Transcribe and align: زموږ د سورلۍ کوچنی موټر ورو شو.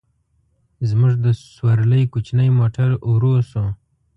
زموږ 0.89 1.13
د 1.25 1.27
سورلۍ 1.53 2.03
کوچنی 2.13 2.49
موټر 2.59 2.89
ورو 3.09 3.33
شو. 3.49 3.65